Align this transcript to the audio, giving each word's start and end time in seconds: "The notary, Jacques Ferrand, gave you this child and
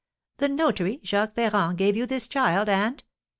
"The 0.39 0.49
notary, 0.49 0.99
Jacques 1.03 1.35
Ferrand, 1.35 1.77
gave 1.77 1.95
you 1.95 2.07
this 2.07 2.25
child 2.25 2.67
and 2.69 3.03